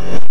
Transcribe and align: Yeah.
Yeah. 0.00 0.29